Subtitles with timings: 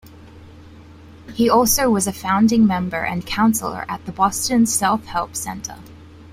[1.35, 5.75] He also was a founding member and counselor at the Boston Self-Help Center.